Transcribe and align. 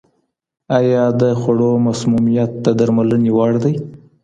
آیا 0.77 1.03
د 1.21 1.23
خوړو 1.39 1.71
مسمومیت 1.87 2.51
د 2.65 2.67
درملنې 2.79 3.31
وړ 3.37 3.53
دی؟ 3.63 3.73